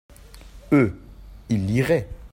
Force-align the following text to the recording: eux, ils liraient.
eux, 0.71 0.97
ils 1.49 1.67
liraient. 1.67 2.07